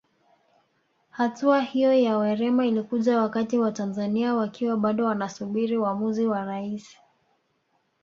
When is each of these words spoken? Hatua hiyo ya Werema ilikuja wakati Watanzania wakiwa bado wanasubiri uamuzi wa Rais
Hatua 1.09 1.61
hiyo 1.61 1.93
ya 1.93 2.17
Werema 2.17 2.65
ilikuja 2.65 3.19
wakati 3.21 3.59
Watanzania 3.59 4.35
wakiwa 4.35 4.77
bado 4.77 5.05
wanasubiri 5.05 5.77
uamuzi 5.77 6.27
wa 6.27 6.45
Rais 6.45 6.97